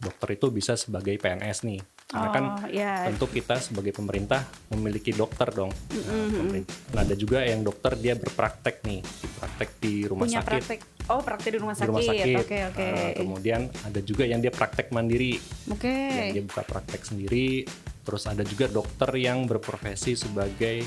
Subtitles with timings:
[0.00, 1.80] dokter itu bisa sebagai PNS nih.
[2.10, 3.06] Karena kan Oh, ya.
[3.06, 5.70] tentu kita sebagai pemerintah memiliki dokter dong.
[5.70, 8.98] Nah, pemerintah- nah, ada juga yang dokter dia berpraktek nih,
[9.38, 10.50] praktek di rumah Punya sakit.
[10.50, 10.80] praktek.
[11.06, 11.90] Oh, praktek di rumah Di sakit.
[11.92, 12.36] rumah sakit.
[12.42, 12.86] Oke, oke.
[12.88, 15.38] Nah, kemudian ada juga yang dia praktek mandiri,
[15.70, 15.86] Oke.
[15.92, 17.62] yang dia buka praktek sendiri.
[18.00, 20.82] Terus ada juga dokter yang berprofesi sebagai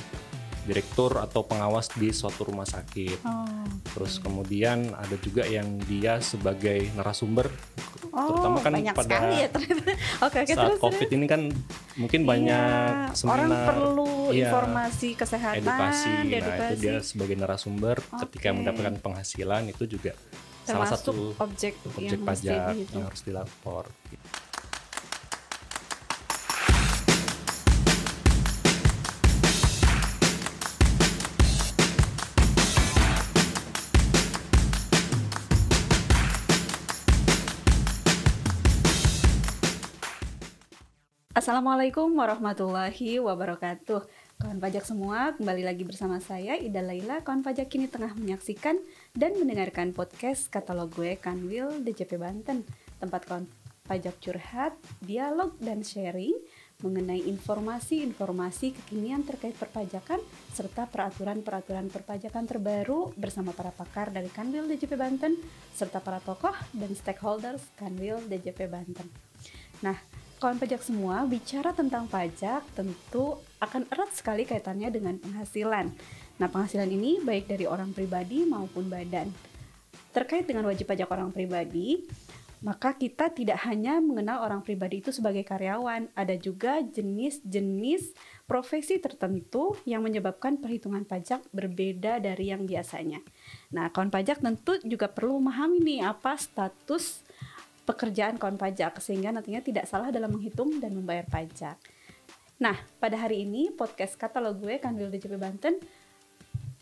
[0.64, 3.20] direktur atau pengawas di suatu rumah sakit.
[3.24, 3.46] Oh.
[3.94, 7.52] Terus kemudian ada juga yang dia sebagai narasumber,
[8.14, 9.50] Oh, terutama kan banyak pada ya.
[10.30, 10.82] Oke, oke, saat terus.
[10.86, 11.50] COVID ini kan
[11.98, 16.10] mungkin Iya, banyak seminar, orang perlu iya, informasi kesehatan, edukasi.
[16.14, 16.78] Nah itu edukasi.
[16.78, 18.58] dia sebagai narasumber ketika Oke.
[18.62, 20.14] mendapatkan penghasilan itu juga
[20.62, 23.84] salah termasuk satu objek, objek yang pajak yang harus dilapor.
[41.44, 44.08] Assalamualaikum warahmatullahi wabarakatuh.
[44.40, 47.20] Kawan pajak semua, kembali lagi bersama saya Ida Laila.
[47.20, 48.80] Kawan pajak kini tengah menyaksikan
[49.12, 52.64] dan mendengarkan podcast katalog gue Kanwil DJP Banten.
[52.96, 53.44] Tempat kawan
[53.84, 54.72] pajak curhat,
[55.04, 56.32] dialog dan sharing
[56.80, 60.24] mengenai informasi-informasi kekinian terkait perpajakan
[60.56, 65.36] serta peraturan-peraturan perpajakan terbaru bersama para pakar dari Kanwil DJP Banten
[65.76, 69.12] serta para tokoh dan stakeholders Kanwil DJP Banten.
[69.84, 75.88] Nah, kawan pajak semua bicara tentang pajak tentu akan erat sekali kaitannya dengan penghasilan.
[76.36, 79.32] Nah, penghasilan ini baik dari orang pribadi maupun badan.
[80.12, 82.04] Terkait dengan wajib pajak orang pribadi,
[82.60, 88.12] maka kita tidak hanya mengenal orang pribadi itu sebagai karyawan, ada juga jenis-jenis
[88.44, 93.24] profesi tertentu yang menyebabkan perhitungan pajak berbeda dari yang biasanya.
[93.72, 97.24] Nah, kawan pajak tentu juga perlu memahami nih apa status
[97.84, 101.76] pekerjaan kawan pajak sehingga nantinya tidak salah dalam menghitung dan membayar pajak.
[102.62, 105.76] Nah, pada hari ini podcast katalog gue Kanwil DJP Banten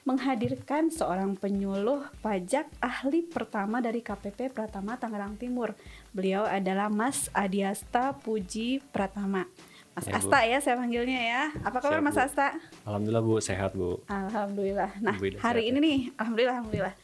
[0.01, 5.77] menghadirkan seorang penyuluh pajak ahli pertama dari KPP Pratama Tangerang Timur.
[6.09, 9.45] Beliau adalah Mas Adiasta Puji Pratama.
[9.93, 10.17] Mas Ya, Bu.
[10.17, 11.43] Asta ya saya panggilnya ya.
[11.61, 12.23] Apa kabar Siap, Mas Bu.
[12.25, 12.47] Asta?
[12.87, 14.01] Alhamdulillah Bu sehat Bu.
[14.09, 14.89] Alhamdulillah.
[15.03, 16.95] Nah, Bu hari sehat ini nih, alhamdulillah, alhamdulillah.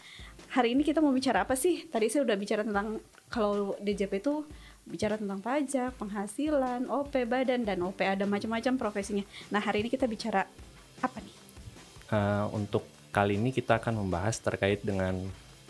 [0.48, 1.84] Hari ini kita mau bicara apa sih?
[1.86, 4.48] Tadi saya udah bicara tentang kalau DJP itu
[4.84, 9.24] bicara tentang pajak, penghasilan, OP badan dan OP ada macam-macam profesinya.
[9.50, 10.48] Nah, hari ini kita bicara
[10.98, 11.36] apa nih?
[12.08, 15.20] Eh, untuk kali ini kita akan membahas terkait dengan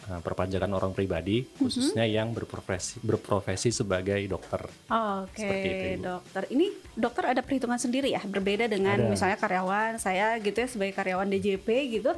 [0.08, 1.60] eh, perpajakan orang pribadi, Mhm.
[1.60, 4.64] khususnya yang berprofesi berprofesi sebagai dokter.
[4.88, 6.04] Oke, Seperti itu, Ibu.
[6.06, 6.42] dokter.
[6.48, 6.66] Ini
[6.96, 9.10] dokter ada perhitungan sendiri ya, berbeda dengan Ada.
[9.10, 12.16] misalnya karyawan saya gitu ya sebagai karyawan DJP gitu.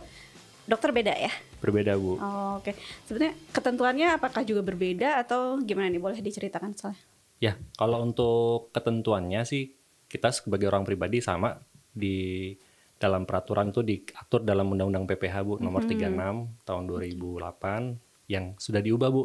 [0.69, 1.33] Dokter beda ya?
[1.57, 2.21] Berbeda Bu.
[2.21, 2.77] Oh, Oke.
[3.09, 5.97] Sebenarnya ketentuannya apakah juga berbeda atau gimana nih?
[5.97, 7.01] Boleh diceritakan soalnya?
[7.41, 9.73] Ya, kalau untuk ketentuannya sih
[10.05, 11.57] kita sebagai orang pribadi sama
[11.89, 12.53] di
[12.99, 19.09] dalam peraturan itu diatur dalam Undang-Undang PPH Bu nomor 36 tahun 2008 yang sudah diubah
[19.09, 19.21] Bu.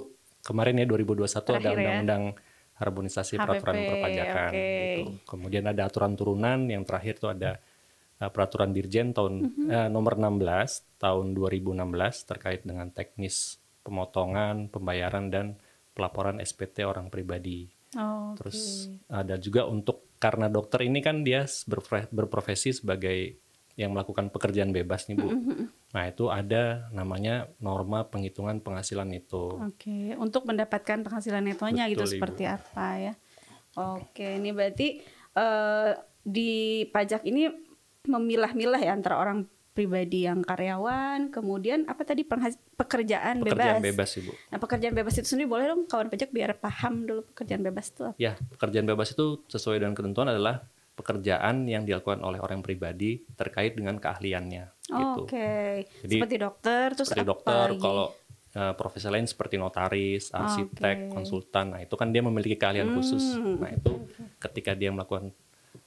[0.46, 1.74] Kemarin ya 2021 ada Terakhir ya.
[1.74, 2.22] Undang-Undang
[2.74, 4.58] harmonisasi peraturan HPP, perpajakan oke.
[4.58, 5.10] gitu.
[5.26, 7.58] Kemudian ada aturan turunan yang terakhir itu ada
[8.24, 10.40] uh, peraturan Dirjen tahun eh, nomor 16
[10.96, 11.76] tahun 2016
[12.24, 15.60] terkait dengan teknis pemotongan, pembayaran dan
[15.92, 17.68] pelaporan SPT orang pribadi.
[17.94, 21.44] Oh, Terus ada juga untuk karena dokter ini kan dia
[22.10, 23.38] berprofesi sebagai
[23.74, 25.28] yang melakukan pekerjaan bebas nih Bu.
[25.94, 29.58] Nah, itu ada namanya norma penghitungan penghasilan itu.
[29.62, 32.14] Oke, untuk mendapatkan penghasilan netonya gitu Betul, Ibu.
[32.18, 33.12] seperti apa ya?
[33.74, 35.02] Oke, ini berarti
[35.34, 35.90] eh,
[36.22, 37.50] di pajak ini
[38.04, 43.90] memilah-milah ya antara orang pribadi yang karyawan, kemudian apa tadi penghas- pekerjaan, Pekerjaan bebas.
[43.90, 44.32] bebas Ibu.
[44.54, 48.02] Nah, pekerjaan bebas itu sendiri boleh dong kawan pajak biar paham dulu pekerjaan bebas itu
[48.06, 48.14] apa?
[48.14, 50.62] Ya, pekerjaan bebas itu sesuai dengan ketentuan adalah
[50.94, 55.26] pekerjaan yang dilakukan oleh orang pribadi terkait dengan keahliannya gitu.
[55.26, 57.82] Oke, Jadi, seperti dokter, terus seperti apa dokter, lagi?
[57.82, 58.06] kalau
[58.54, 61.18] eh, profesi lain seperti notaris, arsitek, Oke.
[61.18, 61.74] konsultan.
[61.74, 63.34] Nah, itu kan dia memiliki keahlian khusus.
[63.34, 63.58] Hmm.
[63.58, 64.06] Nah, itu
[64.38, 65.34] ketika dia melakukan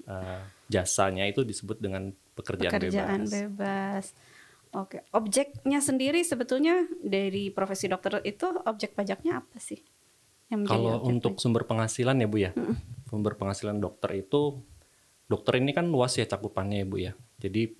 [0.07, 3.31] eh, jasanya itu disebut dengan pekerjaan, pekerjaan bebas.
[3.31, 4.05] bebas.
[4.75, 9.79] Oke, objeknya sendiri sebetulnya dari profesi dokter itu objek pajaknya apa sih?
[10.51, 12.51] Yang Kalau untuk sumber penghasilan ya Bu ya,
[13.07, 14.63] sumber penghasilan dokter itu
[15.27, 17.13] dokter ini kan luas ya cakupannya ya Bu ya.
[17.39, 17.75] Jadi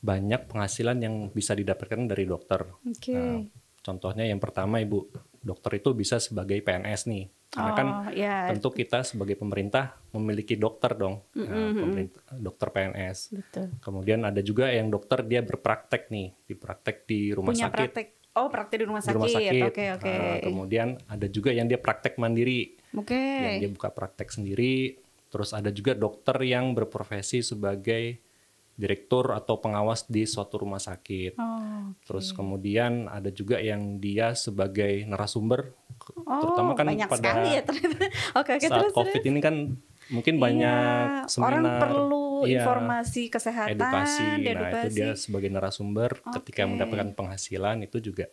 [0.00, 2.66] banyak penghasilan yang bisa didapatkan dari dokter.
[2.66, 2.88] pajak?
[2.88, 3.14] Oke.
[3.14, 3.44] Nah,
[3.84, 5.12] contohnya yang pertama Ibu,
[5.44, 7.24] dokter itu bisa sebagai PNS nih.
[7.50, 13.34] Karena kan oh, ya, tentu kita sebagai pemerintah memiliki dokter dong, Nah, pemerintah, dokter PNS.
[13.34, 13.66] betul.
[13.82, 17.74] Kemudian ada juga yang dokter dia berpraktek nih, dipraktek di rumah Punya sakit.
[17.74, 18.06] praktek.
[18.38, 19.16] Oh, praktek di rumah di sakit.
[19.18, 19.62] rumah sakit.
[19.66, 20.06] Oke, oke.
[20.14, 22.78] Nah, kemudian ada juga yang dia praktek mandiri.
[22.94, 23.18] Oke.
[23.18, 24.98] yang dia buka praktek sendiri.
[25.30, 28.18] Terus ada juga dokter yang berprofesi sebagai
[28.80, 31.36] direktur atau pengawas di suatu rumah sakit.
[31.36, 35.76] Oh, Terus kemudian ada juga yang dia sebagai narasumber,
[36.24, 37.96] oh, terutama kan banyak pada sekali ya ternyata.
[38.40, 38.94] Oke, oke saat terus.
[38.96, 39.54] COVID ini kan
[40.10, 41.06] mungkin Iya, banyak
[41.38, 44.24] orang seminar, perlu iya, informasi kesehatan, edukasi.
[44.24, 44.96] Nah itu edukasi.
[44.96, 46.10] dia sebagai narasumber
[46.40, 46.70] ketika Oke.
[46.72, 48.26] mendapatkan penghasilan itu juga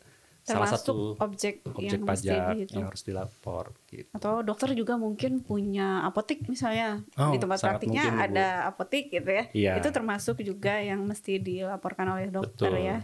[0.48, 2.76] salah termasuk satu objek, objek yang mesti pajak dihitung.
[2.80, 3.64] yang harus dilapor.
[3.92, 4.12] Gitu.
[4.16, 9.28] Atau dokter juga mungkin punya apotik misalnya Oh, di tempat praktiknya mungkin, ada apotik gitu
[9.28, 9.44] ya.
[9.52, 9.72] Iya.
[9.84, 12.88] Itu termasuk juga yang mesti dilaporkan oleh dokter Betul.
[12.88, 12.98] ya.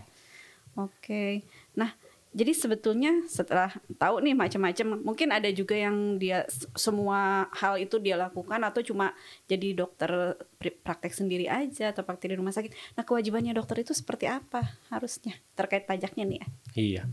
[0.79, 1.43] Oke.
[1.75, 1.91] Nah,
[2.33, 3.69] jadi sebetulnya setelah
[4.01, 9.13] tahu nih macam-macam, mungkin ada juga yang dia semua hal itu dia lakukan atau cuma
[9.45, 10.39] jadi dokter
[10.81, 12.73] praktek sendiri aja atau praktek di rumah sakit.
[12.97, 16.47] Nah, kewajibannya dokter itu seperti apa harusnya terkait pajaknya nih ya?
[16.73, 17.03] Iya.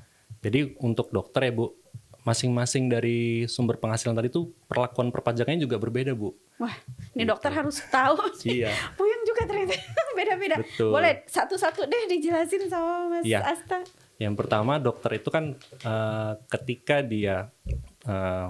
[0.40, 1.76] Jadi untuk dokter ya Bu,
[2.24, 6.32] masing-masing dari sumber penghasilan tadi itu perlakuan perpajakannya juga berbeda Bu.
[6.60, 6.72] Wah,
[7.16, 8.16] ini dokter harus tahu.
[8.44, 8.72] Iya.
[8.96, 9.76] Puyeng juga ternyata
[10.18, 10.56] beda-beda.
[10.80, 13.44] Boleh satu-satu deh dijelasin sama Mas Iya.
[13.44, 13.84] Asta.
[14.20, 17.48] Yang pertama dokter itu kan eh, ketika dia
[18.04, 18.48] eh,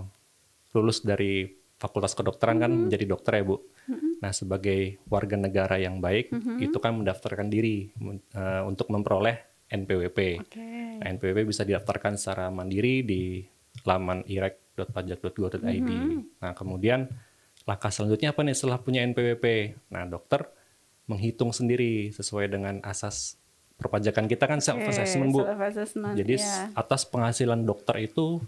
[0.75, 1.47] lulus dari
[1.79, 3.57] fakultas kedokteran kan menjadi dokter ya Bu.
[4.21, 7.89] Nah sebagai warga negara yang baik itu kan mendaftarkan diri
[8.35, 9.39] eh, untuk memperoleh
[9.70, 10.19] NPWP.
[10.38, 10.67] Oke.
[10.99, 13.40] Nah, NPWP bisa didaftarkan secara mandiri di
[13.82, 15.90] laman irek.pajak.go.id.
[16.37, 17.08] Nah, kemudian
[17.62, 19.46] langkah selanjutnya apa nih setelah punya NPWP?
[19.88, 20.44] Nah, dokter
[21.06, 23.34] menghitung sendiri sesuai dengan asas
[23.75, 25.40] perpajakan kita kan self assessment, Bu.
[25.43, 26.44] Self-assessment, Jadi ya.
[26.44, 28.44] s- atas penghasilan dokter itu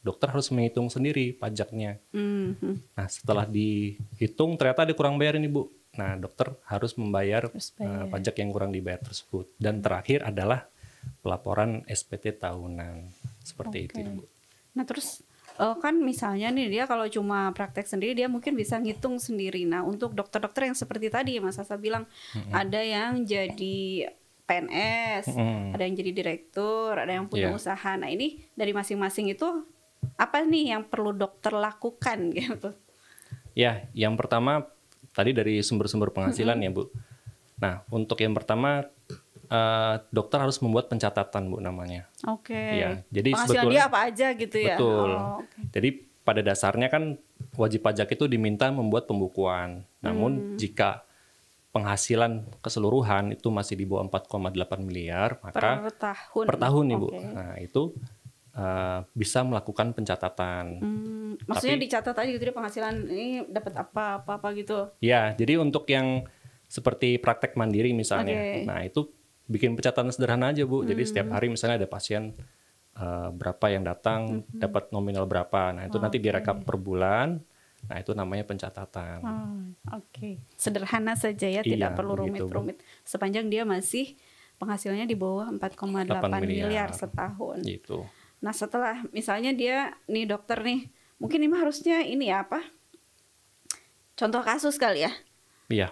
[0.00, 1.96] dokter harus menghitung sendiri pajaknya.
[2.12, 2.92] Mhm.
[2.92, 5.72] Nah, setelah dihitung ternyata ada kurang bayar ini, Bu.
[5.94, 8.08] Nah, dokter harus membayar Harus bayar.
[8.08, 9.46] pajak yang kurang dibayar tersebut.
[9.56, 10.66] Dan terakhir adalah
[11.20, 13.08] pelaporan SPT tahunan.
[13.40, 14.10] Seperti itu, Oke.
[14.10, 14.24] Bu.
[14.74, 15.22] Nah terus
[15.54, 19.62] eh, kan misalnya nih dia kalau cuma praktek sendiri dia mungkin bisa ngitung sendiri.
[19.62, 22.10] Nah untuk dokter-dokter yang seperti tadi Mas Asa bilang
[22.50, 24.10] ada yang jadi
[24.44, 25.72] PNS, Mm-mm.
[25.72, 27.56] ada yang jadi direktur, ada yang punya Iya.
[27.56, 27.90] usaha.
[27.94, 29.46] Nah ini dari masing-masing itu
[30.16, 32.74] apa nih yang perlu dokter lakukan gitu?
[33.54, 34.66] Ya, yang pertama
[35.14, 36.90] tadi dari sumber-sumber penghasilan ya, Bu.
[37.56, 38.82] Nah, untuk yang pertama
[39.44, 42.08] eh, dokter harus membuat pencatatan, Bu namanya.
[42.26, 42.56] Oke.
[42.56, 44.74] Iya, jadi Penghasilan sebetulnya- dia apa aja gitu ya?
[44.74, 45.10] Betul.
[45.12, 45.58] Oh, oke.
[45.70, 45.88] Jadi
[46.20, 47.02] pada dasarnya kan
[47.54, 49.84] wajib pajak itu diminta membuat pembukuan.
[49.84, 50.00] Hmm.
[50.00, 51.04] Namun jika
[51.70, 56.44] penghasilan keseluruhan itu masih di bawah 4,8 miliar, Per maka tahun.
[56.46, 57.06] per tahun nih, Bu.
[57.06, 57.18] Oke.
[57.20, 57.82] Nah, itu
[58.54, 60.64] eh, bisa melakukan pencatatan.
[60.78, 64.94] Hmm, maksudnya Tapi- dicatat aja gitu dia penghasilan ini dapat apa apa apa gitu.
[64.98, 66.22] Ya, jadi untuk yang
[66.66, 68.34] seperti praktek mandiri misalnya.
[68.34, 68.64] Hmm.
[68.64, 69.10] nah itu
[69.44, 70.82] bikin pencatatan sederhana aja bu.
[70.82, 72.32] Jadi setiap hari misalnya ada pasien
[72.94, 74.56] eh, berapa yang datang, Hmm.
[74.56, 75.74] dapat nominal berapa.
[75.74, 77.42] Nah itu nanti direkap per bulan.
[77.84, 79.18] Nah itu namanya pencatatan.
[79.20, 82.54] Oh, Oke, sederhana saja ya, Iya, tidak perlu begitu, Bu.
[82.54, 82.76] rumit-rumit.
[83.02, 84.14] Sepanjang dia masih
[84.56, 86.06] penghasilannya di bawah 4,8
[86.40, 86.70] miliar.
[86.70, 86.88] miliar.
[86.94, 87.60] setahun.
[87.60, 88.06] Gitu.
[88.44, 92.60] Nah, setelah misalnya dia nih dokter nih, mungkin ini harusnya ini ya apa?
[94.20, 95.12] Contoh kasus kali ya.
[95.72, 95.88] Iya,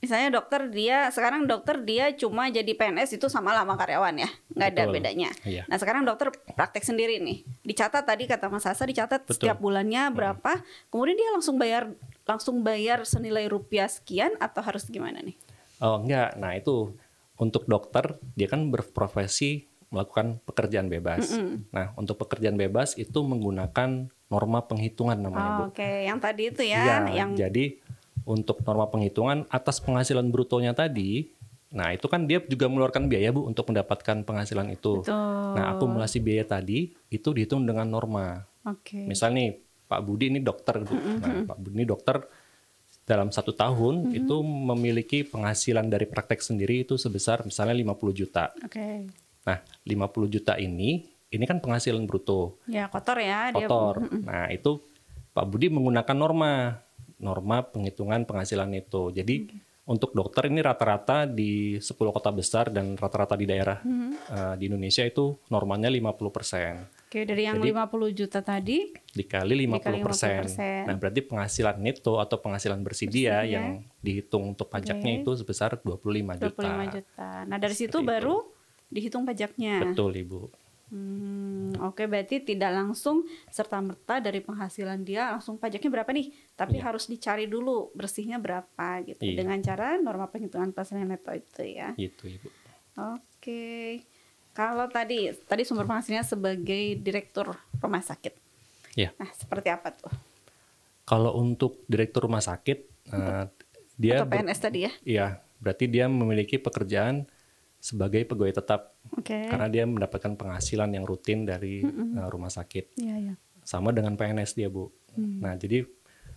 [0.00, 4.68] Misalnya dokter dia sekarang dokter dia cuma jadi PNS itu sama lama karyawan ya, nggak
[4.72, 4.94] ada Betul.
[4.96, 5.30] bedanya.
[5.44, 5.68] Iya.
[5.68, 9.36] Nah sekarang dokter praktek sendiri nih, dicatat tadi kata Mas Asa dicatat Betul.
[9.36, 11.92] setiap bulannya berapa, kemudian dia langsung bayar
[12.24, 15.36] langsung bayar senilai rupiah sekian atau harus gimana nih?
[15.84, 16.96] Oh enggak, nah itu
[17.36, 21.34] untuk dokter dia kan berprofesi melakukan pekerjaan bebas.
[21.74, 25.62] Nah untuk pekerjaan bebas itu menggunakan norma penghitungan namanya bu.
[25.66, 27.74] Oh, Oke, yang tadi itu ya, Iya, yang jadi
[28.22, 31.34] untuk norma penghitungan atas penghasilan brutonya tadi,
[31.74, 35.02] nah itu kan dia juga mengeluarkan biaya bu untuk mendapatkan penghasilan itu.
[35.02, 35.58] Betul.
[35.58, 38.46] Nah akumulasi biaya tadi itu dihitung dengan norma.
[38.62, 39.02] Oke.
[39.10, 39.58] Misal nih
[39.90, 40.94] Pak Budi ini dokter, Bu.
[40.94, 42.22] Nah Pak Budi ini dokter
[43.02, 48.54] dalam satu tahun itu memiliki penghasilan dari praktek sendiri itu sebesar misalnya 50 juta.
[48.62, 49.10] Oke.
[49.46, 53.66] Nah 50 juta ini ini kan penghasilan bruto Ya kotor ya dia.
[53.66, 54.02] kotor.
[54.26, 54.82] Nah, itu
[55.30, 56.82] Pak Budi menggunakan norma
[57.22, 59.14] norma penghitungan penghasilan itu.
[59.14, 59.46] Jadi
[59.86, 65.02] untuk dokter ini rata-rata di 10 kota besar dan rata-rata di daerah eh, di Indonesia
[65.02, 69.82] itu normanya 50% Oke, dari yang 50 juta tadi dikali 50%.
[69.82, 70.86] Dikali 50%.
[70.86, 73.58] Nah, berarti penghasilan neto atau penghasilan bersih dia ya.
[73.58, 76.54] yang dihitung untuk pajaknya itu sebesar 25 juta.
[76.54, 77.30] 25 juta.
[77.50, 78.34] Nah, dari situ Seperti itu.
[78.90, 79.86] Dihitung pajaknya.
[79.86, 80.50] Betul, Ibu.
[80.90, 86.34] Hmm, oke berarti tidak langsung serta merta dari penghasilan dia langsung pajaknya berapa nih?
[86.58, 89.38] Tapi harus dicari dulu bersihnya berapa gitu Iya.
[89.38, 91.94] dengan cara norma penghitungan penghasilan neto itu ya.
[91.94, 92.48] Gitu, Ibu.
[93.14, 94.02] Oke.
[94.50, 98.34] Kalau tadi tadi sumber penghasilannya sebagai direktur rumah sakit.
[98.98, 99.14] Ya.
[99.14, 100.10] Nah, seperti apa tuh?
[101.06, 102.78] Kalau untuk direktur rumah sakit,
[103.14, 103.46] uh,
[103.94, 104.92] dia Atau PNS tadi ya?
[105.06, 105.26] Iya,
[105.62, 107.30] berarti dia memiliki pekerjaan
[107.80, 109.48] sebagai pegawai tetap Oke.
[109.48, 113.00] karena dia mendapatkan penghasilan yang rutin dari uh, rumah sakit.
[113.00, 113.34] Iya, iya.
[113.64, 114.92] Sama dengan PNS dia, Bu.
[115.16, 115.40] Hmm.
[115.40, 115.88] Nah, jadi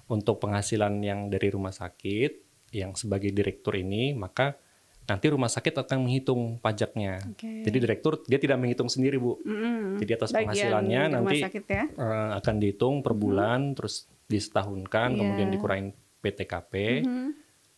[0.08, 2.32] untuk penghasilan yang dari rumah sakit
[2.72, 4.56] yang sebagai direktur ini, maka
[5.04, 7.20] nanti rumah sakit akan menghitung pajaknya.
[7.28, 7.68] Oke.
[7.68, 9.36] Jadi direktur dia tidak menghitung sendiri, Bu.
[9.44, 10.00] Mm-mm.
[10.00, 11.84] Jadi atas Bagian penghasilannya nanti sakit ya?
[11.92, 15.56] eh, akan dihitung per bulan, terus disetahunkan, kemudian Iya.
[15.60, 15.88] dikurangin
[16.24, 16.74] PTKP.
[17.04, 17.30] Mhm.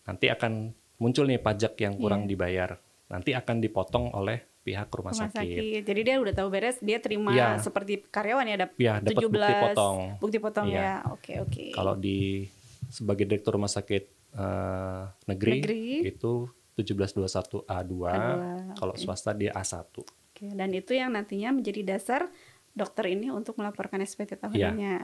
[0.06, 0.70] Nanti akan
[1.02, 2.78] muncul nih pajak yang kurang dibayar.
[3.06, 5.38] Nanti akan dipotong oleh pihak rumah, Rumah sakit.
[5.38, 5.82] sakit.
[5.84, 7.62] Jadi dia udah tahu beres, dia terima Iya.
[7.62, 9.98] seperti karyawan ya, dap- Iya, dapat 17 bukti potong.
[10.18, 10.82] Bukti potong Iya.
[10.82, 10.94] ya.
[11.14, 11.66] Oke, oke.
[11.72, 12.50] Kalau di
[12.88, 14.04] sebagai direktur rumah sakit
[14.36, 15.84] eh, negeri, Negeri.
[16.04, 16.44] itu
[16.76, 18.36] 1721 A2, A2,
[18.76, 20.04] kalau swasta dia A1.
[20.04, 22.28] Oke, dan itu yang nantinya menjadi dasar
[22.70, 24.96] dokter ini untuk melaporkan SPT tahunannya.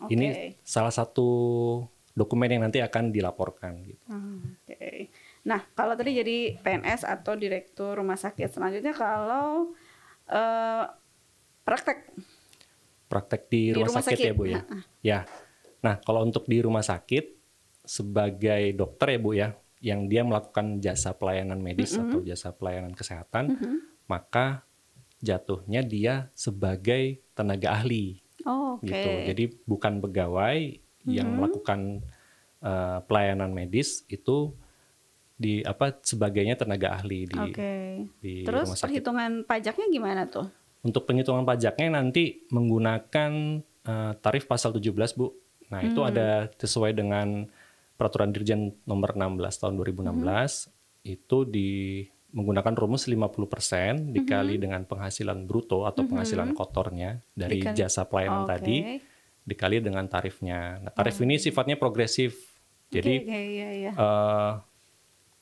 [0.00, 0.10] Oke.
[0.10, 0.10] Iya.
[0.10, 0.26] Ini
[0.60, 1.28] salah satu
[2.10, 4.02] dokumen yang nanti akan dilaporkan gitu.
[4.10, 5.06] Ah, Oke.
[5.40, 9.72] Nah, kalau tadi jadi PNS atau direktur rumah sakit, selanjutnya kalau
[10.26, 10.84] eh,
[11.64, 12.12] praktek
[13.06, 14.30] Praktek di, Di rumah, rumah sakit, sakit.
[14.30, 14.60] ya, Bu ya.
[15.02, 15.20] Ya.
[15.82, 17.34] Nah, kalau untuk di rumah sakit
[17.82, 19.48] sebagai dokter ya, Bu ya,
[19.82, 23.56] yang dia melakukan jasa pelayanan medis atau jasa pelayanan kesehatan,
[24.06, 24.62] maka
[25.18, 28.88] jatuhnya dia sebagai tenaga ahli Oh, oke.
[28.88, 29.10] gitu.
[29.26, 30.58] Jadi bukan pegawai
[31.04, 32.00] yang melakukan
[32.62, 34.54] eh, pelayanan medis itu
[35.40, 37.72] di apa sebagainya tenaga ahli di Oke.
[38.20, 38.84] di Terus rumah sakit.
[38.92, 40.46] perhitungan pajaknya gimana tuh?
[40.84, 43.32] Untuk penghitungan pajaknya nanti menggunakan
[43.64, 45.32] eh, tarif pasal 17, Bu.
[45.72, 47.48] Nah, itu ada sesuai dengan
[47.96, 55.88] peraturan Dirjen nomor 16 tahun 2016 itu di menggunakan rumus 50% dikali dengan penghasilan bruto
[55.88, 58.50] atau penghasilan kotornya dari Dikali- jasa pelayanan Oke.
[58.50, 58.76] tadi
[59.40, 60.78] dikali dengan tarifnya.
[60.84, 62.36] Nah, tarif ini sifatnya progresif.
[62.90, 63.92] Jadi oke, iya, iya.
[63.94, 64.52] eh,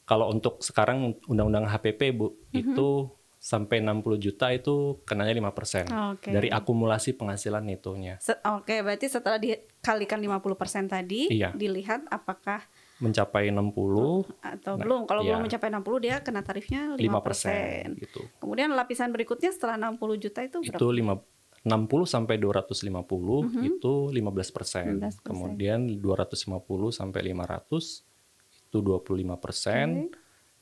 [0.09, 5.87] kalau untuk sekarang undang-undang HPP Bu itu sampai 60 juta itu kenanya 5%
[6.19, 6.33] Oke.
[6.33, 8.19] dari akumulasi penghasilan itunya.
[8.19, 11.55] Se- Oke, berarti setelah dikalikan 50% tadi, Iya.
[11.55, 12.67] dilihat apakah
[12.99, 15.07] Mencapai 60 atau belum.
[15.07, 15.31] Kalau iya.
[15.31, 17.95] belum mencapai 60 dia kena tarifnya 5%.
[17.95, 18.27] 5% gitu.
[18.43, 20.75] Kemudian lapisan berikutnya setelah 60 juta itu berapa?
[20.75, 21.15] Itu lima
[21.63, 23.63] 60 sampai 250 Mhm.
[23.63, 24.99] itu 15%.
[24.99, 25.23] 15%.
[25.23, 28.08] Kemudian 250 sampai 500
[28.69, 30.13] itu 25%.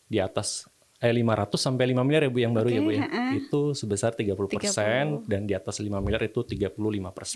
[0.06, 3.04] Di atas eh 500 sampai 5 miliar ya Bu yang baru ya Bu ya.
[3.04, 3.36] ha-ha.
[3.36, 6.72] Itu sebesar 30% dan di atas 5 miliar itu 35%.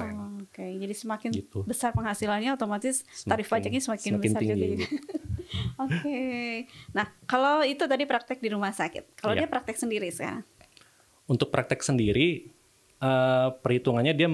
[0.08, 1.60] Oh, Oke, jadi semakin Gitu.
[1.64, 4.64] besar penghasilannya otomatis tarif Semakin- pajaknya semakin, semakin besar tinggi, juga.
[4.80, 4.96] Gitu.
[5.76, 6.20] Oke.
[6.90, 9.12] Nah, kalau itu tadi praktek di rumah sakit.
[9.14, 9.44] Kalau Iya.
[9.44, 10.46] dia praktek sendiri sekarang.
[11.26, 12.48] Untuk praktek sendiri
[12.98, 14.28] eh, perhitungannya dia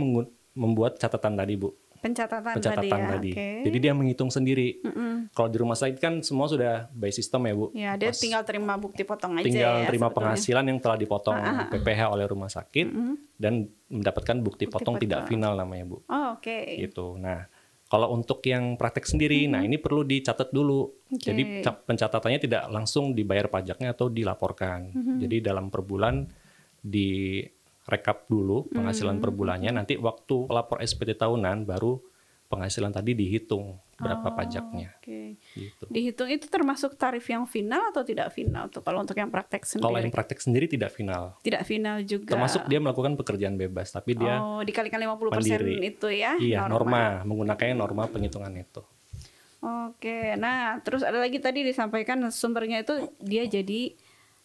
[0.53, 1.75] membuat catatan tadi Bu.
[1.99, 3.09] Pencatatan, Pencatatan tadi ya.
[3.11, 3.31] tadi.
[3.31, 3.49] Oke.
[3.65, 4.81] Jadi dia menghitung sendiri.
[4.81, 5.31] Mm-mm.
[5.31, 7.67] Kalau di rumah sakit kan semua sudah by system ya Bu.
[7.71, 9.87] Ya, dia Pas tinggal terima bukti potong aja tinggal ya.
[9.87, 10.17] terima sebetulnya.
[10.31, 12.87] penghasilan yang telah dipotong Ah, PPh oleh rumah sakit
[13.35, 13.53] dan
[13.87, 15.31] mendapatkan bukti, potong tidak potong.
[15.31, 15.97] final namanya Bu.
[16.05, 16.59] Oh, oke.
[16.77, 17.07] Gitu.
[17.17, 17.47] Nah,
[17.85, 20.91] kalau untuk yang praktek sendiri, nah ini perlu dicatat dulu.
[21.07, 21.23] Oke.
[21.23, 24.91] Jadi ca- pencatatannya tidak langsung dibayar pajaknya atau dilaporkan.
[25.17, 26.27] Jadi dalam per bulan
[26.77, 27.41] di
[27.87, 29.71] rekap dulu penghasilan per bulannya.
[29.71, 31.99] Nanti waktu lapor SPT tahunan baru
[32.47, 34.93] penghasilan tadi dihitung berapa pajaknya.
[35.01, 35.41] Oke.
[35.57, 35.85] Gitu.
[35.89, 39.87] Dihitung itu termasuk tarif yang final atau tidak final tuh kalau untuk yang praktek sendiri?
[39.89, 41.35] Kalau yang praktek sendiri tidak final.
[41.41, 42.37] tidak final juga.
[42.37, 45.75] Termasuk dia melakukan pekerjaan bebas, tapi dia Oh, dikalikan 50% mandiri.
[45.91, 46.37] itu ya.
[46.39, 48.85] iya norma, menggunakannya norma penghitungan itu.
[49.65, 50.37] Oke.
[50.37, 53.97] Nah, terus ada lagi tadi disampaikan sumbernya itu dia jadi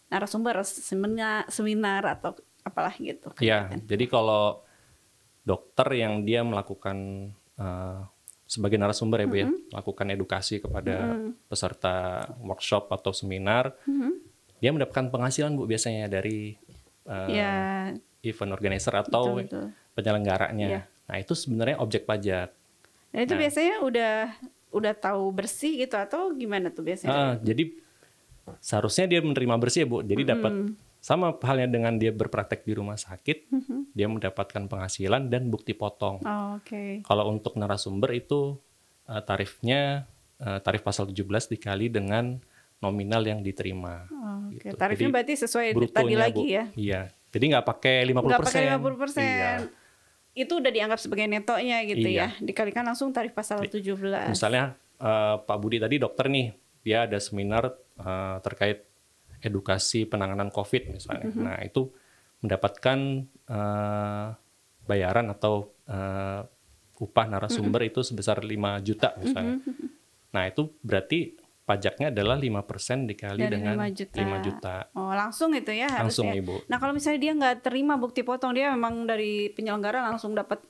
[0.08, 3.34] narasumber seminar, seminar atau apalah gitu.
[3.42, 4.62] Iya, jadi kalau
[5.42, 7.98] dokter yang dia melakukan eh,
[8.46, 11.16] sebagai narasumber ya Bu ya, melakukan edukasi kepada
[11.48, 13.72] peserta workshop atau seminar,
[14.62, 16.54] dia mendapatkan penghasilan Bu biasanya dari
[17.08, 17.54] eh, Ya,
[18.22, 19.66] event organizer atau betul, betul.
[19.98, 20.66] penyelenggaranya.
[20.68, 20.82] Iya.
[21.10, 22.54] Nah itu sebenarnya objek pajak.
[23.12, 24.14] Nah, itu biasanya udah
[24.72, 27.12] udah tahu bersih gitu atau gimana tuh biasanya?
[27.12, 27.68] Ah, jadi
[28.58, 30.00] seharusnya dia menerima bersih ya Bu.
[30.00, 30.52] Jadi dapat
[31.02, 33.50] sama halnya dengan dia berpraktek di rumah sakit,
[33.90, 36.22] dia mendapatkan penghasilan dan bukti potong.
[36.22, 37.02] Oh, Oke.
[37.02, 38.54] Kalau untuk narasumber itu
[39.10, 40.06] eh, tarifnya
[40.38, 42.38] eh, tarif pasal 17 dikali dengan
[42.78, 44.06] nominal yang diterima.
[44.14, 44.62] Oh, Oke.
[44.62, 44.78] Gitu.
[44.78, 46.46] Tarifnya Jadi berarti sesuai tadi lagi Bu.
[46.46, 46.64] ya?
[46.78, 47.00] Iya.
[47.34, 48.22] Jadi nggak pakai 50%.
[48.22, 49.18] Nggak pakai 50%.
[49.18, 49.52] Iya.
[50.32, 52.30] Itu udah dianggap sebagai netonya gitu Iya.
[52.30, 52.38] ya.
[52.38, 54.30] Dikalikan langsung tarif pasal 17.
[54.30, 56.54] Misalnya eh, Pak Budi tadi dokter nih,
[56.86, 58.86] dia ada seminar eh, terkait
[59.42, 61.26] edukasi penanganan COVID misalnya.
[61.28, 61.44] Mm-hmm.
[61.44, 61.90] Nah itu
[62.42, 62.98] mendapatkan
[63.50, 64.26] eh,
[64.86, 66.42] bayaran atau eh,
[67.02, 69.58] upah narasumber itu sebesar 5 juta misalnya.
[70.32, 74.16] Nah, itu berarti pajaknya adalah 5% dikali Dari dengan 5 juta.
[74.18, 74.74] 5 juta.
[74.98, 76.42] Oh langsung itu ya Langsung, harusnya.
[76.42, 76.54] Ibu.
[76.66, 80.62] Nah kalau misalnya dia nggak terima bukti potong dia memang dari penyelenggara langsung dapat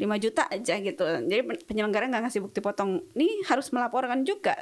[0.00, 1.04] 5 juta aja gitu.
[1.04, 3.04] Jadi pen- penyelenggara nggak ngasih bukti potong.
[3.12, 4.56] Ini harus melaporkan juga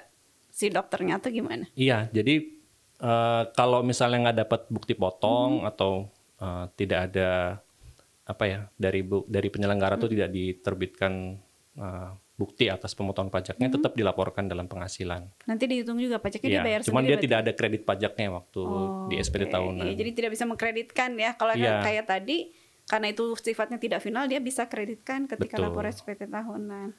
[0.51, 1.71] si dokternya atau gimana?
[1.79, 2.58] Iya, jadi
[3.01, 5.71] eh, kalau misalnya nggak dapat bukti potong Mm-hmm.
[5.71, 5.93] atau
[6.37, 7.31] eh, tidak ada
[8.25, 11.13] apa ya dari bu, dari penyelenggara itu tidak diterbitkan
[11.75, 13.77] eh, bukti atas pemotongan pajaknya Mm-hmm.
[13.79, 15.27] tetap dilaporkan dalam penghasilan.
[15.45, 17.25] Nanti dihitung juga pajaknya Iya, dibayar cuman sendiri dia berarti?
[17.27, 19.53] tidak ada kredit pajaknya waktu Oh, di SPT oke.
[19.53, 19.85] tahunan.
[19.85, 21.31] Iya, jadi tidak bisa mengkreditkan ya.
[21.35, 21.83] Kalau Iya.
[21.83, 22.39] kayak tadi
[22.85, 25.65] karena itu sifatnya tidak final dia bisa kreditkan ketika Betul.
[25.69, 26.95] lapor SPT tahunan.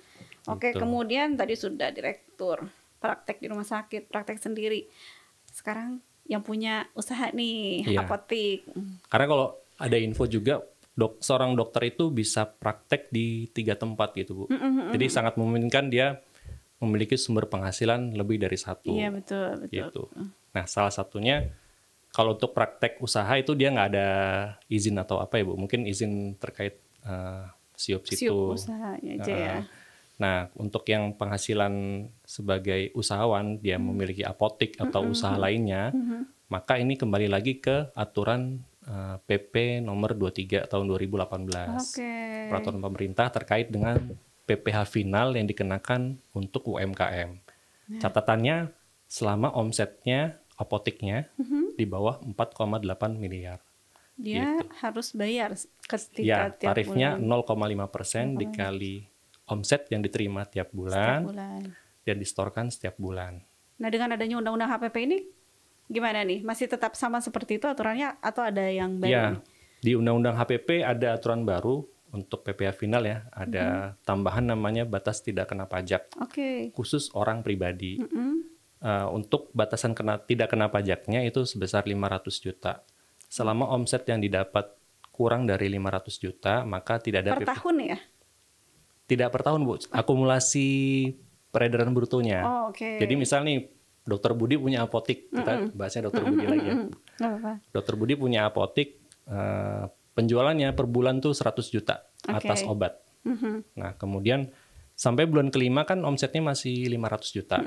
[0.45, 0.77] Oke, Gitu.
[0.77, 4.85] kemudian tadi sudah direktur praktek di rumah sakit, praktek sendiri.
[5.59, 8.07] Sekarang yang punya usaha nih, Iya.
[8.07, 8.63] apotik.
[9.11, 10.63] Karena kalau ada info juga
[10.95, 14.45] dok, seorang dokter itu bisa praktek di tiga tempat gitu bu.
[14.95, 16.23] Jadi sangat memungkinkan dia
[16.79, 18.95] memiliki sumber penghasilan lebih dari satu.
[18.95, 19.71] Iya betul betul.
[19.75, 20.03] gitu.
[20.55, 21.51] Nah, salah satunya
[22.15, 24.07] kalau untuk praktek usaha itu dia nggak ada
[24.71, 25.59] izin atau apa ya bu?
[25.59, 27.43] Mungkin izin terkait eh,
[27.75, 28.31] siup situ.
[28.31, 29.57] Siup usahanya aja ya.
[30.19, 31.71] Nah, untuk yang penghasilan
[32.21, 33.89] sebagai usahawan dia Hmm.
[33.89, 35.95] memiliki apotik atau usaha lainnya,
[36.45, 41.77] maka ini kembali lagi ke aturan eh, PP nomor 23 tahun 2018.
[41.77, 42.13] Oke.
[42.49, 43.95] Peraturan pemerintah terkait dengan
[44.43, 47.37] PPh final yang dikenakan untuk UMKM.
[47.37, 47.99] Nah.
[48.01, 48.73] Catatannya
[49.05, 51.77] selama omsetnya apotiknya Mm-hmm.
[51.77, 52.81] di bawah 4,8
[53.15, 53.61] miliar.
[54.17, 57.45] Dia harus bayar ketika Ya, tiap tarifnya bulan.
[57.85, 59.05] 0,5 persen dikali
[59.49, 61.61] omset yang diterima tiap bulan, Setiap bulan.
[62.03, 63.41] dan distorkan setiap bulan.
[63.75, 65.17] Nah, dengan adanya undang-undang HPP ini
[65.85, 66.41] gimana nih?
[66.41, 69.09] Masih tetap sama seperti itu aturannya atau ada yang baru?
[69.09, 69.25] Ya,
[69.79, 74.03] di Undang-Undang HPP ada aturan baru untuk PPh final ya, ada Mm-hmm.
[74.03, 76.73] tambahan namanya batas tidak kena pajak Oke.
[76.73, 77.97] khusus orang pribadi.
[77.97, 78.43] Mm-mm.
[78.79, 82.81] Eh, untuk batasan kena tidak kena pajaknya itu sebesar 500 juta.
[83.27, 84.73] Selama omset yang didapat
[85.11, 87.97] kurang dari 500 juta, maka tidak ada Per tahun ya?
[89.09, 89.81] Tidak per tahun, Bu.
[89.89, 90.67] Akumulasi
[91.49, 92.45] peredaran brutonya.
[92.45, 93.01] Oh, oke.
[93.01, 93.65] Jadi misal nih
[94.05, 96.75] Dokter Budi punya apotik, kita bahasnya Dokter Budi lagi ya.
[97.69, 102.45] Dokter Budi punya apotik, eh, penjualannya per bulan tuh 100 juta Oke.
[102.45, 103.01] atas obat.
[103.25, 103.75] Mhm.
[103.77, 104.49] Nah, kemudian
[104.93, 107.57] sampai bulan kelima kan omsetnya masih 500 juta.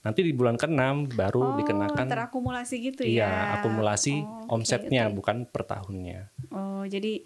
[0.00, 3.60] Nanti di bulan keenam baru Oh, dikenakan terakumulasi gitu iya, ya?
[3.60, 5.16] akumulasi Oh, oke, omsetnya oke.
[5.20, 6.32] bukan per tahunnya.
[6.48, 7.20] Oh, jadi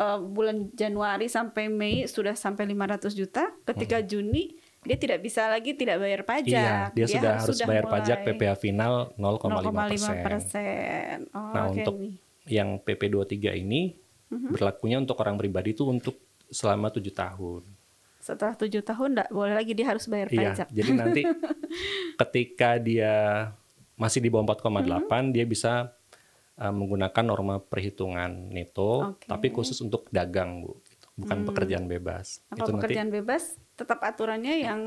[0.00, 3.52] eh, bulan Januari sampai Mei sudah sampai 500 juta.
[3.62, 6.48] Ketika Juni dia tidak bisa lagi tidak bayar pajak.
[6.90, 6.96] Hmm.
[6.96, 10.24] Iya, dia, sudah harus bayar pajak PPh final 0,5 persen.
[10.24, 11.16] persen.
[11.30, 12.12] Oh, Nah, oke untuk nih.
[12.50, 13.92] yang PP23 ini
[14.30, 14.48] Mhm.
[14.50, 17.62] berlakunya untuk orang pribadi itu untuk selama tujuh tahun.
[18.20, 20.68] setelah tujuh tahun nggak boleh lagi dia harus bayar Iya, pajak.
[20.70, 21.22] jadi nanti
[22.20, 23.14] ketika dia
[23.94, 24.84] masih di bawah 4,8
[25.22, 25.32] Mhm.
[25.32, 25.72] dia bisa
[26.60, 29.26] uh, menggunakan norma perhitungan neto, Oke.
[29.26, 31.06] tapi khusus untuk dagang bu, gitu.
[31.16, 32.44] bukan pekerjaan bebas.
[32.52, 33.42] Apa Itu nanti pekerjaan bebas
[33.74, 34.80] tetap aturannya yang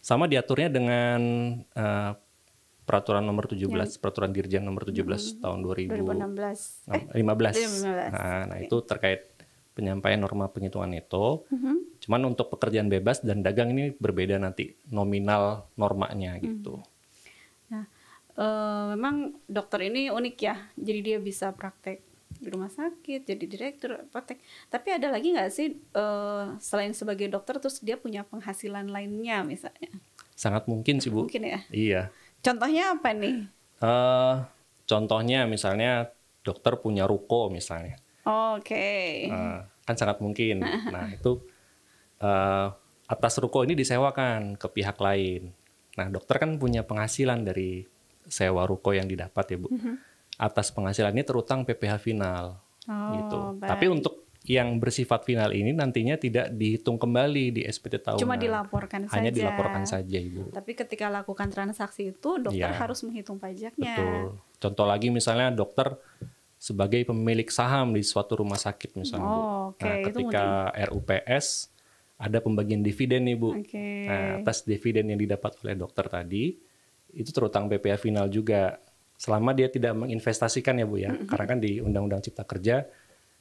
[0.00, 1.20] sama diaturnya dengan
[1.76, 2.12] uh,
[2.84, 3.70] peraturan nomor 17,
[4.02, 6.90] peraturan dirjen nomor 17 tahun 2000 2016.
[6.90, 7.22] Eh, 15.
[7.22, 8.12] 2015.
[8.12, 9.30] Nah, nah itu terkait
[9.72, 11.46] penyampaian norma penghitungan neto.
[11.48, 12.00] mhm.
[12.00, 16.42] Cuman untuk pekerjaan bebas dan dagang ini berbeda nanti nominal normanya Hmm.
[16.42, 16.74] gitu.
[16.80, 16.99] Nah,
[18.36, 20.56] eh, memang dokter ini unik ya.
[20.76, 22.02] Jadi dia bisa praktek
[22.40, 24.40] di rumah sakit, jadi direktur praktek.
[24.72, 29.92] Tapi ada lagi nggak sih eh, selain sebagai dokter terus dia punya penghasilan lainnya misalnya?
[30.36, 31.28] Sangat mungkin sih Bu.
[31.28, 31.60] Mungkin ya.
[31.68, 32.02] Iya.
[32.40, 33.44] Contohnya apa nih?
[33.84, 34.36] Eh
[34.88, 38.00] contohnya misalnya dokter punya ruko misalnya.
[38.24, 39.28] Oke.
[39.28, 40.64] Eh, kan sangat mungkin.
[40.94, 41.44] Nah, itu
[42.20, 42.68] eh,
[43.10, 45.52] atas ruko ini disewakan ke pihak lain.
[45.98, 47.84] Nah, dokter kan punya penghasilan dari
[48.30, 49.68] sewa ruko yang didapat ya, Bu.
[49.68, 49.94] Mhm.
[50.38, 52.56] Atas penghasilan ini terutang PPh final
[52.88, 53.38] Oh, gitu.
[53.60, 53.68] baik.
[53.68, 58.24] Tapi untuk yang bersifat final ini nantinya tidak dihitung kembali di SPT tahunan.
[58.24, 59.36] Cuma dilaporkan Hanya saja.
[59.36, 60.48] dilaporkan saja, Ibu.
[60.48, 62.80] Tapi ketika lakukan transaksi itu dokter Iya.
[62.80, 64.00] harus menghitung pajaknya.
[64.00, 64.40] Betul.
[64.56, 65.92] Contoh lagi misalnya dokter
[66.56, 69.36] sebagai pemilik saham di suatu rumah sakit misalnya, Bu.
[69.36, 69.84] Oh, oke.
[69.84, 70.44] Nah, Itu ketika
[70.88, 71.46] RUPS
[72.16, 73.56] ada pembagian dividen nih, Bu.
[73.56, 74.08] Oke.
[74.08, 76.56] Nah, atas dividen yang didapat oleh dokter tadi
[77.12, 78.78] itu terutang PPh final juga.
[79.14, 81.12] Selama dia tidak menginvestasikan ya, Bu ya.
[81.28, 82.88] Karena kan di Undang-Undang Cipta Kerja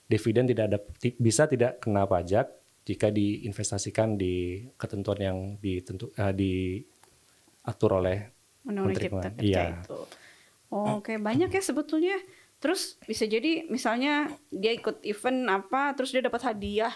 [0.05, 0.77] dividen tidak ada
[1.15, 2.49] bisa tidak kena pajak
[2.83, 6.33] jika diinvestasikan di ketentuan yang ditentu eh,
[7.63, 8.17] diatur oleh
[8.65, 9.29] Undang-Undang Menteri Cipta.
[9.31, 9.63] Kerja Iya.
[9.79, 9.99] itu.
[10.69, 12.17] Oh, Oke, banyak ya sebetulnya.
[12.59, 16.91] Terus bisa jadi misalnya dia ikut event apa, terus dia dapat hadiah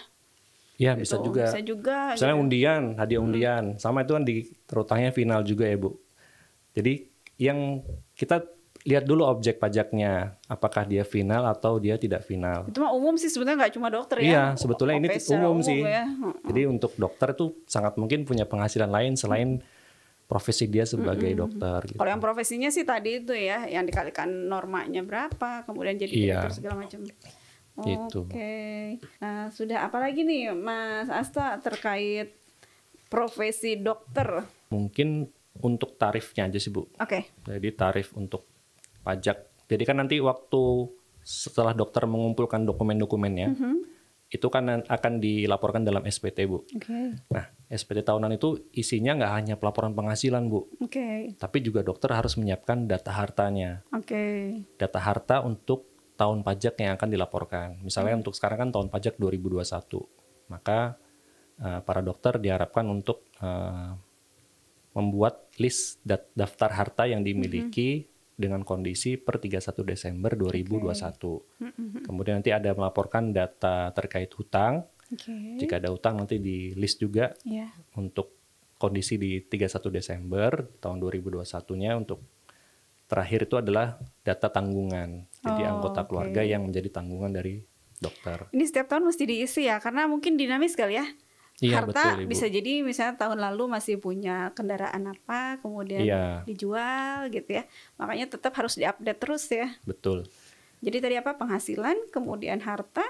[0.74, 1.30] Iya bisa Gitu.
[1.30, 1.44] juga.
[1.46, 1.96] Bisa juga.
[2.18, 2.44] Misalnya gitu.
[2.44, 4.34] undian, hadiah undian, sama itu kan di
[4.66, 5.94] terutangnya final juga ya bu.
[6.74, 7.06] Jadi
[7.38, 7.80] yang
[8.14, 8.42] kita
[8.84, 12.68] lihat dulu objek pajaknya, apakah dia final atau dia tidak final.
[12.68, 14.28] Itu mah umum sih sebenarnya nggak cuma dokter ya.
[14.28, 15.80] Iya, sebetulnya ini secara umum sih.
[15.80, 16.04] ya.
[16.44, 19.64] Jadi untuk dokter itu sangat mungkin punya penghasilan lain selain
[20.28, 21.80] profesi dia sebagai dokter.
[21.88, 21.96] Gitu.
[21.96, 26.24] Kalau yang profesinya sih tadi itu ya, yang dikalikan normanya berapa, kemudian jadi Iya.
[26.44, 27.00] direktur segala macam.
[27.74, 28.20] Gitu.
[28.20, 28.54] Oke.
[29.18, 32.36] Nah, sudah apa lagi nih Mas Asta terkait
[33.08, 34.44] profesi dokter?
[34.70, 35.28] Mungkin
[35.60, 36.88] untuk tarifnya aja sih bu.
[36.98, 37.30] Oke.
[37.46, 38.48] Jadi tarif untuk
[39.02, 39.66] pajak.
[39.68, 40.62] Jadi kan nanti waktu
[41.22, 43.74] setelah dokter mengumpulkan dokumen-dokumennya, Mhm.
[44.28, 46.66] itu kan akan dilaporkan dalam SPT bu.
[46.74, 47.16] Oke.
[47.30, 51.32] Nah, SPT tahunan itu isinya nggak hanya pelaporan penghasilan bu, Oke.
[51.38, 53.86] tapi juga dokter harus menyiapkan data hartanya.
[53.94, 54.58] Oke.
[54.74, 57.68] Data harta untuk tahun pajak yang akan dilaporkan.
[57.82, 60.06] Misalnya untuk sekarang kan tahun pajak 2021.
[60.50, 60.98] Maka
[61.54, 63.90] eh, para dokter diharapkan untuk eh,
[64.94, 71.42] membuat list dat- daftar harta yang dimiliki dengan kondisi per 31 Desember 2021.
[72.02, 74.86] Kemudian nanti ada melaporkan data terkait hutang.
[75.10, 75.58] Oke.
[75.58, 77.70] Jika ada hutang nanti di list juga Ya.
[77.94, 78.34] untuk
[78.74, 82.26] kondisi di 31 Desember tahun 2021-nya untuk
[83.06, 85.28] terakhir itu adalah data tanggungan.
[85.38, 86.08] Jadi Oh, anggota oke.
[86.10, 87.62] keluarga yang menjadi tanggungan dari
[87.94, 88.50] dokter.
[88.50, 91.06] Ini setiap tahun mesti diisi ya, karena mungkin dinamis kali ya.
[91.62, 92.30] Iya, Harta betul, Ibu.
[92.34, 96.42] bisa jadi misalnya tahun lalu masih punya kendaraan apa, kemudian Iya.
[96.42, 97.62] dijual gitu ya.
[97.94, 99.70] Makanya tetap harus diupdate terus ya.
[99.86, 100.26] Betul.
[100.82, 103.06] Jadi tadi apa penghasilan, kemudian harta,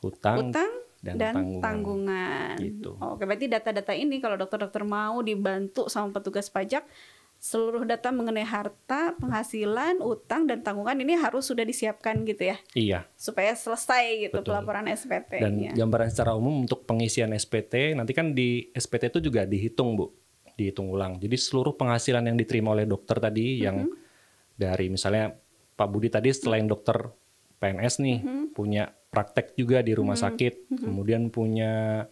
[0.00, 0.70] Hutang, utang
[1.02, 1.62] dan dan, tanggungan.
[1.66, 2.56] tanggungan.
[2.62, 2.90] Gitu.
[2.94, 6.86] Oke, berarti data-data ini kalau dokter-dokter mau dibantu sama petugas pajak,
[7.40, 13.08] seluruh data mengenai harta, penghasilan, utang dan tanggungan ini harus sudah disiapkan gitu ya, iya.
[13.16, 14.52] supaya selesai gitu Betul.
[14.52, 15.72] pelaporan Dan SPT-nya.
[15.72, 20.12] gambaran secara umum untuk pengisian SPT nanti kan di SPT itu juga dihitung bu,
[20.52, 21.16] dihitung ulang.
[21.16, 23.88] Jadi seluruh penghasilan yang diterima oleh dokter tadi yang
[24.52, 25.32] dari misalnya
[25.80, 27.08] Pak Budi tadi selain dokter
[27.56, 28.18] PNS nih
[28.52, 32.04] punya praktek juga di rumah sakit, kemudian punya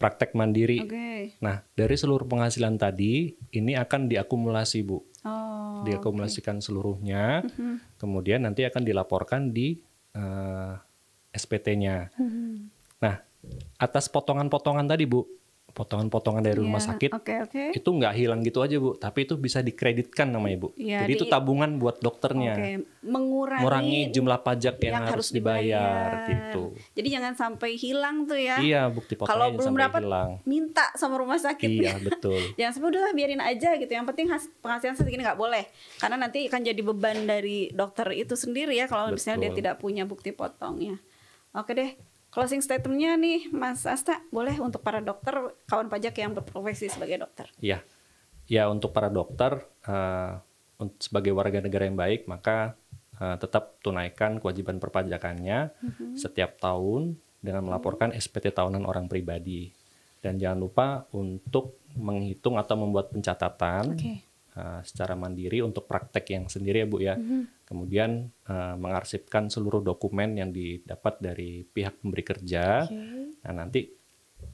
[0.00, 0.80] praktek mandiri.
[0.80, 1.36] Oke.
[1.44, 5.84] Nah dari seluruh penghasilan tadi ini akan diakumulasi bu, Oh.
[5.84, 7.44] diakumulasikan seluruhnya,
[8.00, 9.76] kemudian nanti akan dilaporkan di
[10.16, 10.74] eh,
[11.30, 12.10] SPT-nya.
[12.18, 12.72] Mhm.
[12.98, 13.22] Nah,
[13.78, 15.22] atas potongan-potongan tadi, Bu,
[15.72, 17.62] potongan-potongan dari rumah Iya, sakit Oke, oke.
[17.72, 20.68] itu nggak hilang gitu aja, Bu, tapi itu bisa dikreditkan namanya, Bu.
[20.74, 22.52] Iya, Jadi itu di- tabungan buat dokternya.
[22.52, 26.74] Oke, mengurangi, Mengurangi jumlah pajak yang, harus dibayar, gitu.
[26.92, 28.58] Jadi jangan sampai hilang tuh ya.
[28.58, 30.30] Iya, bukti Kalau potongnya belum dapat hilang.
[30.44, 31.64] minta sama rumah sakit.
[31.66, 32.40] Iya, betul.
[32.54, 33.88] Jangan sampai udahlah biarin aja gitu.
[33.88, 35.64] Yang penting has- penghasilan segini nggak boleh.
[35.96, 40.02] Karena nanti akan jadi beban dari dokter itu sendiri ya kalau misalnya dia tidak punya
[40.02, 40.98] bukti potongnya.
[41.50, 41.90] Oke deh.
[42.30, 45.34] Closing statementnya nih, Mas Asta, boleh untuk para dokter,
[45.66, 47.50] kawan pajak yang berprofesi sebagai dokter.
[47.58, 47.82] Iya.
[48.46, 50.32] Ya, untuk para dokter eh,
[50.78, 52.78] un- sebagai warga negara yang baik, maka
[53.18, 55.74] eh, tetap tunaikan kewajiban perpajakannya
[56.14, 59.74] setiap tahun dengan melaporkan SPT tahunan orang pribadi.
[60.20, 64.29] Dan jangan lupa untuk menghitung atau membuat pencatatan Oke.
[64.60, 67.16] Eh, secara mandiri untuk praktek yang sendiri ya Bu ya.
[67.64, 72.84] Kemudian eh, mengarsipkan seluruh dokumen yang didapat dari pihak pemberi kerja.
[72.84, 73.40] Oke.
[73.40, 73.88] Nah, nanti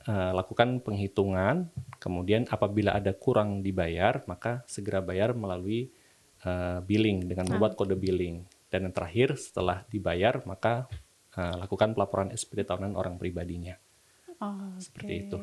[0.07, 1.67] eh, lakukan penghitungan,
[1.99, 5.91] kemudian apabila ada kurang dibayar, maka segera bayar melalui
[6.47, 8.47] eh, billing dengan membuat kode billing.
[8.71, 10.87] Dan yang terakhir setelah dibayar, maka
[11.35, 13.75] eh, lakukan pelaporan SPT tahunan orang pribadinya.
[14.37, 15.23] Oh, Seperti oke.
[15.25, 15.39] itu.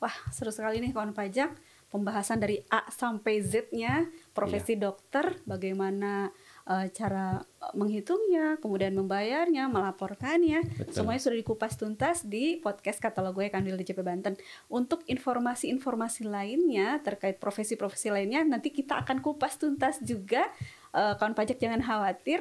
[0.00, 1.52] Wah, seru sekali nih kawan pajak.
[1.92, 6.32] Pembahasan dari A sampai Z-nya, profesi dokter, bagaimana
[6.64, 10.64] eh, cara eh, menghitungnya, kemudian membayarnya, melaporkannya.
[10.64, 11.04] Betul.
[11.04, 14.40] Semuanya sudah dikupas tuntas di podcast katalog gue Kanwil DJP Banten.
[14.72, 20.48] Untuk informasi-informasi lainnya terkait profesi-profesi lainnya, nanti kita akan kupas tuntas juga.
[20.96, 22.40] Eh, kawan pajak jangan khawatir.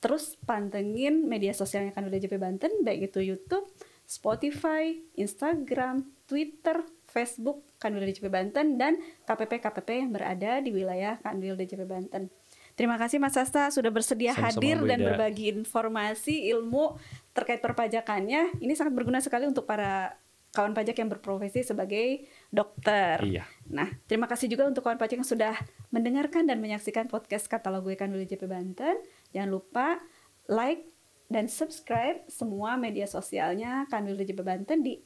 [0.00, 3.70] Terus pantengin media sosialnya Kanwil DJP Banten, baik itu YouTube,
[4.10, 8.96] Spotify, Instagram, Twitter, Facebook Kanwil DJP Banten dan
[9.26, 12.30] KPP-KPP yang berada di wilayah Kanwil DJP Banten.
[12.78, 15.06] Terima kasih Mas Sasta sudah bersedia Sama-sama, hadir Bu dan Ida.
[15.12, 16.96] berbagi informasi, ilmu
[17.34, 18.56] terkait perpajakannya.
[18.62, 20.16] Ini sangat berguna sekali untuk para
[20.50, 23.22] kawan pajak yang berprofesi sebagai dokter.
[23.22, 23.44] Iya.
[23.70, 25.54] Nah, terima kasih juga untuk kawan pajak yang sudah
[25.94, 28.98] mendengarkan dan menyaksikan podcast katalog gue Kanwil DJP Banten.
[29.30, 30.02] Jangan lupa
[30.50, 30.90] like
[31.30, 34.98] dan subscribe semua media sosialnya Kanwil DJP Banten di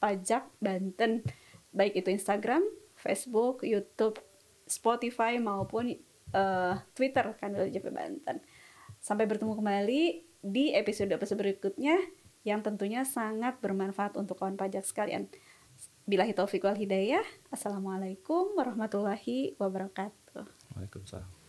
[0.00, 1.24] @pajakbanten.
[1.70, 2.62] Baik itu Instagram,
[2.98, 4.18] Facebook, YouTube,
[4.66, 5.94] Spotify maupun
[6.34, 8.42] eh, Twitter Kanwil DJP Banten.
[9.00, 10.02] Sampai bertemu kembali
[10.40, 11.96] di episode-episode berikutnya.
[12.40, 15.28] yang tentunya sangat bermanfaat untuk kawan pajak sekalian.
[16.08, 17.20] Bilahi taufiq wal hidayah.
[17.52, 20.48] Assalamualaikum warahmatullahi wabarakatuh.
[20.72, 21.39] Waalaikumsalam.